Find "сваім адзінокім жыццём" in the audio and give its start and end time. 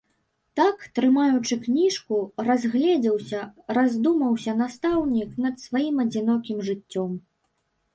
5.69-7.11